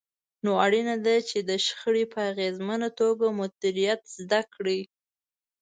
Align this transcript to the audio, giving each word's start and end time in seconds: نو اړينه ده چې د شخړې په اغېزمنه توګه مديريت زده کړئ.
نو 0.43 0.51
اړينه 0.65 0.95
ده 1.05 1.15
چې 1.29 1.37
د 1.49 1.51
شخړې 1.65 2.05
په 2.13 2.19
اغېزمنه 2.31 2.89
توګه 2.99 3.25
مديريت 3.39 4.01
زده 4.17 4.41
کړئ. 4.53 4.81